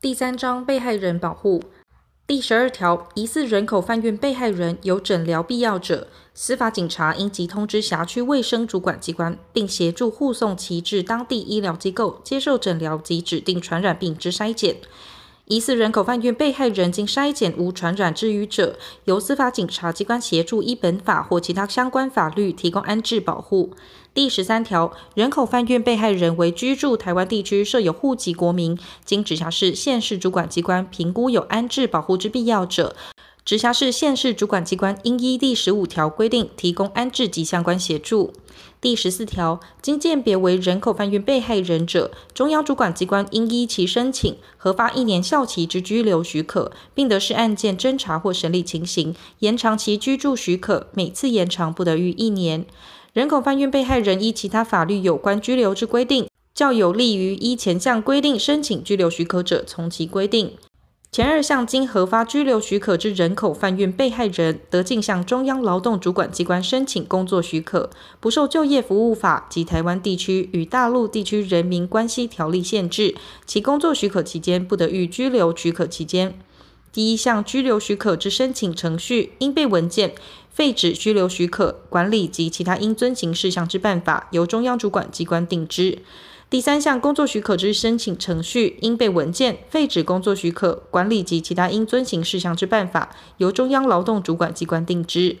[0.00, 1.60] 第三章被害人保护
[2.24, 14.76] 第十二条，疑似人口贩运被害人有诊疗必要者，司法警察应即通知辖区卫生主管机关，并协助护送其至当地医疗机构接受诊疗及指定传染病之筛检。
[15.48, 23.70] 疑似人口贩运被害人经筛检无传染之虞者，由司法警察机关协助依本法或其他相关法律提供安置保护。
[24.12, 32.94] 第十三条，人口贩运被害人为居住台湾地区设有户籍国民，经直辖市、县市主管机关评估有安置保护之必要者。
[33.48, 38.34] 直辖市、县市主管机关应依第十五条规定提供安置及相关协助。
[38.78, 52.66] 第十四条，经鉴别为人口贩运被害人者，中央主管机关应依其申请核发一年效期之居留许可，并得视案件侦查或审理情形，延长其居住许可，每次延长不得逾一年。
[53.14, 60.52] 人口贩运被害人依其他法律有关居留之规定，较有利于依前项规定申请居留许可者，从其规定。
[61.10, 67.88] 前二项经核发居留许可之人口贩运被害人，得径向中央劳动主管机关申请工作许可，
[68.20, 73.14] 不受就业服务法及台湾地区与大陆地区人民关系条例限制，
[73.46, 76.38] 其工作许可期间不得逾居留许可期间。
[76.92, 80.14] 第一项居留许可之申请程序，应备文件、
[80.50, 85.98] 废止居留许可、管理及其他应遵行事项之办法，由中央主管机关定之。
[86.50, 95.36] 第三项工作许可之申请程序，应备文件、废止工作许可、管理及其他应遵行事项之办法，由中央劳动主管机关定之。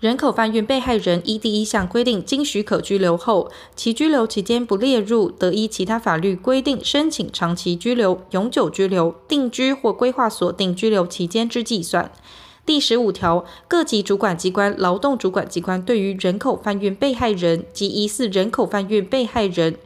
[0.00, 12.10] 人口贩运被害人依第一项规定经许可拘留后，其拘留期间不列入得依其他法律规定申请长期拘留、永久拘留、定居或规划锁定拘留期间之计算。
[12.66, 19.76] 第十五条，各级主管机关、劳动主管机关对于人口贩运被害人及疑似人口贩运被害人，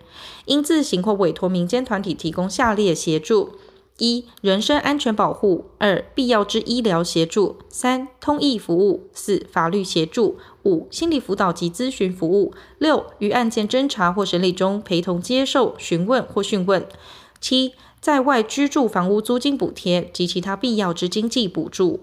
[0.46, 3.52] 应自行或委托民间团体提供下列协助：
[3.98, 16.82] 一、人身安全保护；二、必要之医疗协助；三、通译服务；四、法律协助；五、心理辅导及咨询服务；六、于案件侦查或审理中陪同接受询问或讯问；
[17.40, 22.00] 七、在外居住房屋租金补贴及其他必要之经济补助；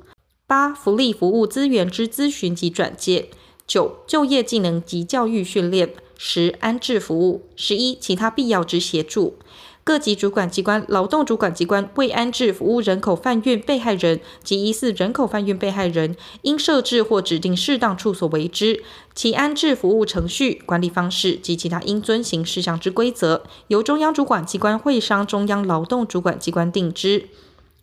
[0.47, 3.25] 八、福利服务资源之咨询及转介；
[3.68, 5.94] 九、就业技能及教育训练。
[6.22, 9.35] 十、安置服务；十一、其他必要之协助。
[9.85, 18.84] 各级主管机关、劳动主管机关为安置服务人口贩运被害人及疑似人口贩运被害人，应设置或指定适当处所为之。
[19.16, 27.29] 其安置服务程序、管理方式及其他应遵行事项之规则，由中央主管机关会商中央劳动主管机关定之。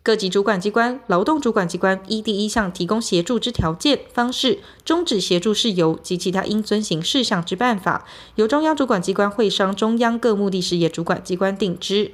[0.07, 12.13] 各级主管机关、劳动主管机关依第一项提供协助之条件、方式、终止协助事由及其他应遵行事项之办法，由中央主管机关会商中央各目的事业主管机关定之。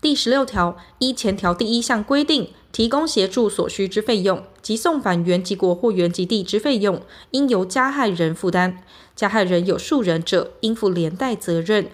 [0.00, 7.02] 第十六条，依前条第一项规定，提供协助所需之费用及送返原籍国或原籍地之费用，
[7.32, 8.84] 应由加害人负担。
[9.16, 11.88] 加害人有数人者，应负连带责任。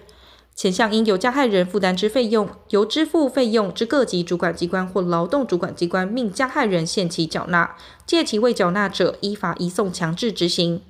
[0.55, 10.81] 前项应由加害人负担之费用，由支付费用之各级主管机关或劳动主管机关命加害人限期缴纳，届期未缴纳者，依法移送强制执行。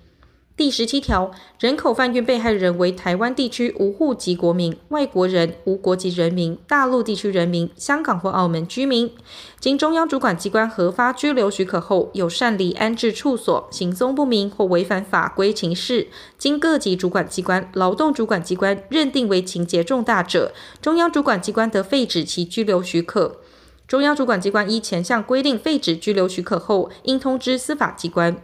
[0.57, 9.11] 第十七条，人口贩运被害人为台湾地区无户籍国民、外国人、无国籍人民、大陆地区人民、香港或澳门居民，
[9.59, 16.07] 经中央主管机关核发居留许可后，有擅离安置处所、行踪不明或违反法规情事，
[16.37, 23.41] 经各级主管机关、劳动主管机关认定为情节重大者，中央主管机关得废止其居留许可。
[23.89, 28.41] 中央主管机关依前项规定废止居留许可后，应通知司法机关。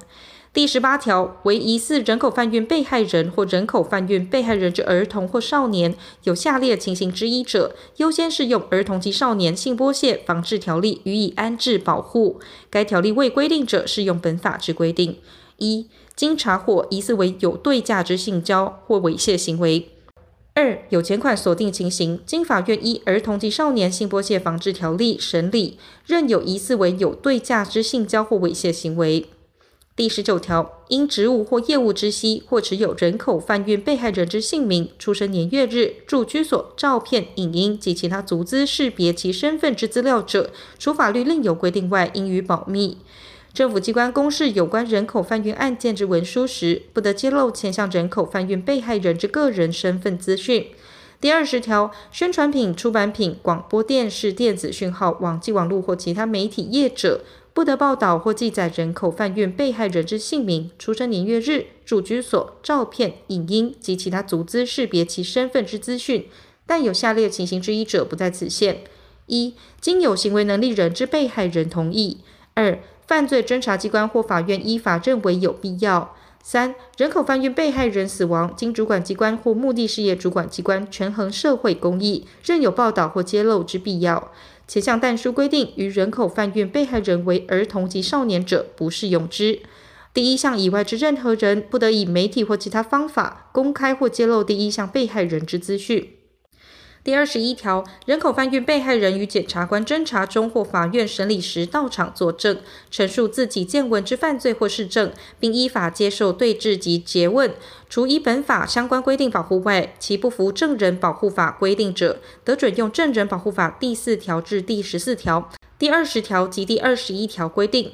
[0.53, 12.41] 第十八条，为疑似人口贩运被害人或人口贩运被害人之儿童或少年，有下列情形之一者，优先适用《儿童及少年性剥削防治条例》予以安置保护。
[12.69, 15.19] 该条例未规定者，适用本法之规定。
[15.55, 19.85] 一、经查获疑似为有对价之性交或猥亵行为；
[20.53, 29.27] 二、有前款所定情形，经法院依《儿童及少年性剥削防治条例》审理，认有疑似为有对价之性交或猥亵行为。
[30.01, 40.49] 第十九条，因职务或业务知悉或持有人口贩运被害人之姓名、出生年月日、住居所、照片、影音及其他足资识别其身份之资料者，
[40.79, 42.97] 除法律另有规定外，应予保密。
[43.53, 50.65] 政府机关公示有关人口贩运案件之文书时，不得揭露前向人口贩运被害人之个人身份资讯。
[51.19, 57.21] 第二十条，宣传品、出版品、广播电视、电子讯号、网际网络或其他媒体业者。
[57.53, 66.27] 不得报道或记载人口贩运被害人之姓名、出生年月日、住居所、照片、影音及其他足资识别其身份之资讯，
[66.65, 68.83] 但有下列情形之一者，不在此限：
[69.25, 72.19] 一、经有行为能力人之被害人同意；
[72.53, 84.31] 二、犯罪侦查机关或法院依法认为有必要；三、人口贩运被害人死亡，经主管机关或目的事业主管机关权衡社会公益，任有报道或揭露之必要。
[84.71, 89.59] 前项但书规定，于人口贩运被害人为儿童及少年者，不适用之。
[90.13, 96.11] 第一项以外之任何人，不得以媒体或其他方法公开或揭露第一项被害人之资讯。
[97.03, 102.59] 第二十一条，人口贩运被害人与检察官侦查中或法院审理时到场作证，
[102.91, 107.55] 陈述自己见闻之犯罪或事证，并依法接受对质及诘问，
[107.89, 115.49] 除依本法相关规定保护外，其不服证人保护法规定者，得准用证人保护法第四条至第十四条、
[115.79, 117.93] 第二十条及第二十一条规定。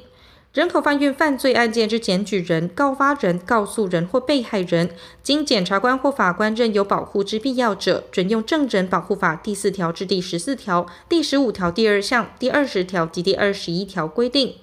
[0.54, 4.90] 人口贩运犯罪案件之检举人、告发人、告诉人或被害人，
[5.22, 14.54] 经检察官或法官认有保护之必要者，准用证人保护法第四条至第十四条、第十五条第二项、第二十条及第二十一条规定。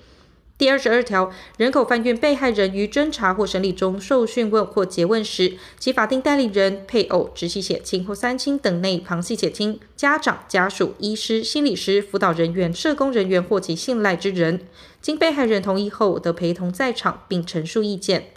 [0.58, 14.62] 第二十二条，人口贩运被害人于侦查或审理中受讯问或诘问时，其法定代理人、配偶、直系血亲或三亲等内旁系血亲、家长、家属、医师、心理师、辅导人员、社工人员或其信赖之人，
[15.02, 18.32] 经被害人同意后，得陪同在场并陈述意见，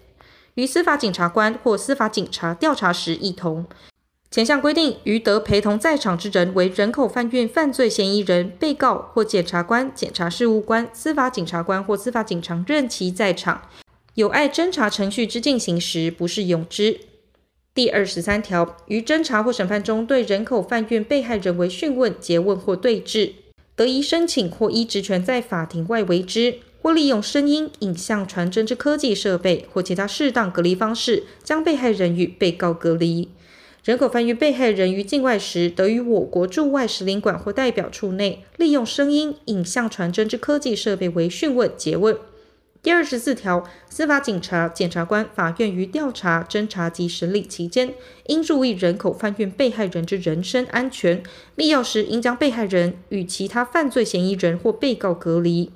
[0.55, 3.65] 与司法警察官或司法警察调查时一同。
[4.31, 13.63] 前项规定，于得陪同在场之人为人口贩运犯罪嫌疑人、被告或检察官、检察事务官、司法警察官或司法警察任其在场，
[14.17, 17.01] 有碍侦查程序之进行时，不适用之。
[17.75, 23.33] 第二十三条，于侦查或审判中对人口贩运被害人为讯问、诘问或对质，
[23.75, 33.31] 得依申请或依职权在法庭外为之，或利用声音、影像传真之科技设备或其他适当隔离方式，将被害人与被告隔离。
[33.85, 42.19] 人口贩运被害人于境外时，得于我国驻外使领馆或代表处内，利用声音、影像传真之科技设备为讯问、诘问。
[42.81, 47.95] 第二十四条，司法警察、检察官、法院于调查、侦查及审理期间，
[48.27, 51.23] 应注意人口贩运被害人之人身安全，
[51.57, 55.71] 必要时应将被害人与其他犯罪嫌疑人或被告隔离。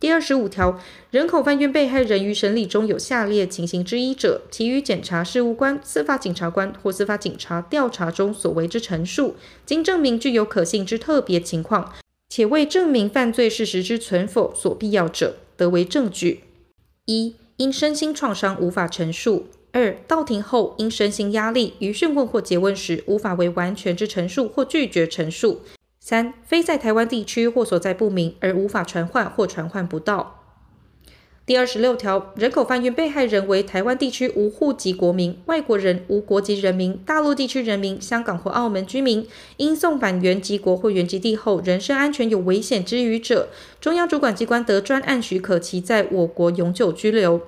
[0.00, 0.80] 第二十五条，
[1.10, 9.36] 人口贩运被害人于审理中有下列情形之一者，其与检察事务官、司法警察官或司法警察调查中所为之陈述，
[9.66, 11.92] 经证明具有可信之特别情况，
[12.30, 16.44] 且为证明犯罪事实之存否所必要者，得为证据：
[17.04, 25.60] 一、因身心创伤无法陈述；二、到庭后因身心压力，于讯问或詰问时无法为完全之陈述或拒绝陈述。
[26.02, 30.38] 三、非在台湾地区或所在不明而无法传唤或传唤不到。
[31.44, 39.26] 第二十六条，人口贩运被害人为台湾地区无户籍国民、外国人、无国籍人民、大陆地区人民、香港或澳门居民，
[39.56, 43.48] 因送返原籍国或原籍地后，人身安全有危险之余者，
[43.80, 47.40] 中央主管机关得专案许可其在我国永久居留。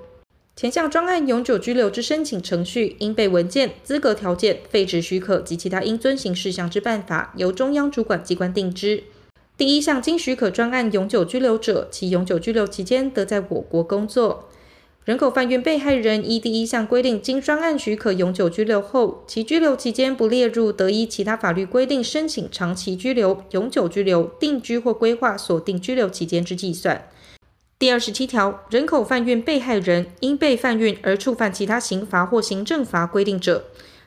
[0.54, 9.02] 前项专案永久居留之申请程序，应备文件、资格条件、废止许可及其他应遵行事项之办法，由中央主管机关定之。
[9.56, 14.48] 第一项经许可专案永久居留者，其永久居留期间得在我国工作。
[15.04, 27.08] 人口贩运被害人依第一项规定经专案许可永久居留后，其居留期间不列入得依其他法律规定申请长期居留、永久居留、定居或规划锁定居留期间之计算。
[27.82, 33.64] 第二十七条，人口贩运被害人因被贩运而触犯其他刑罚或行政罚规定者，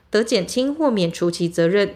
[0.09, 1.93] 得减轻或免除其责任。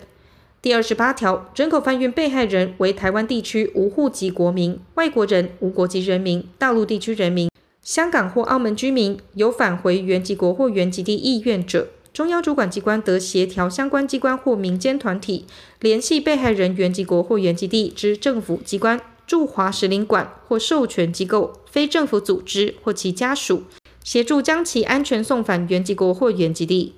[0.61, 7.49] 第二十八条，人口贩运被害人为台湾地区无户籍国民、外国人、无国籍人民、大陆地区人民、
[7.81, 15.45] 香港或澳门居民，有返回原籍国或原籍地意愿者，中央主管机关得协调相关机关或民间团体，
[15.79, 18.99] 联系被害人原籍国或原籍地之政府机关。
[19.29, 23.61] 驻华使领馆或授权机构、非政府组织或其家属，
[24.03, 26.95] 协助将其安全送返原籍国或原籍地。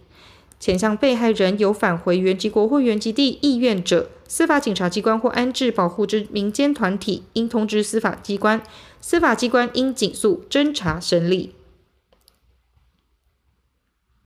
[0.58, 8.64] 前向被害人有返回原籍国或原籍地意愿者，司法警察机关或安置保护之民间团体应通知司法机关，
[9.02, 11.52] 司法机关应尽速侦查审理。